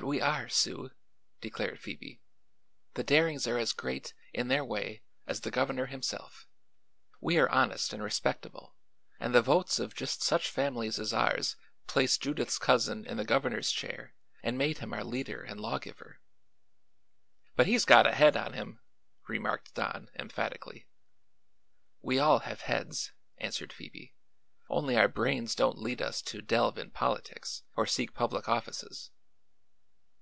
[0.00, 0.92] "But we are, Sue,"
[1.42, 2.18] declared Phoebe.
[2.94, 6.46] "The Darings are as great, in their way, as the governor himself.
[7.20, 8.74] We are honest and respectable,
[9.20, 11.56] and the votes of just such families as ours
[11.86, 16.20] placed Judith's cousin in the governor's chair and made him our leader and lawgiver."
[17.54, 18.80] "But he's got a head on him,"
[19.28, 20.86] remarked Don emphatically.
[22.00, 24.14] "We all have heads," answered Phoebe;
[24.70, 29.10] "only our brains don't lead us to delve in politics or seek public offices."